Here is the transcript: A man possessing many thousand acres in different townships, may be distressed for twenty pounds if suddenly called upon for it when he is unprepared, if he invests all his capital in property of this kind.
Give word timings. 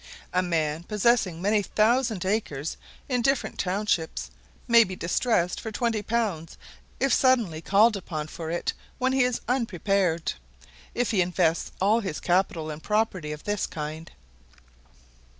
A 0.33 0.41
man 0.41 0.81
possessing 0.81 1.39
many 1.43 1.61
thousand 1.61 2.25
acres 2.25 2.75
in 3.07 3.21
different 3.21 3.59
townships, 3.59 4.31
may 4.67 4.83
be 4.83 4.95
distressed 4.95 5.61
for 5.61 5.71
twenty 5.71 6.01
pounds 6.01 6.57
if 6.99 7.13
suddenly 7.13 7.61
called 7.61 7.95
upon 7.95 8.25
for 8.25 8.49
it 8.49 8.73
when 8.97 9.13
he 9.13 9.21
is 9.23 9.41
unprepared, 9.47 10.33
if 10.95 11.11
he 11.11 11.21
invests 11.21 11.71
all 11.79 11.99
his 11.99 12.19
capital 12.19 12.71
in 12.71 12.79
property 12.79 13.31
of 13.31 13.43
this 13.43 13.67
kind. 13.67 14.09